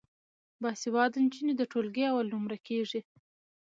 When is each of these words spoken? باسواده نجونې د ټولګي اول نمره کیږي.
باسواده 0.61 1.17
نجونې 1.25 1.53
د 1.57 1.61
ټولګي 1.71 2.03
اول 2.07 2.27
نمره 2.33 2.57
کیږي. 2.67 3.01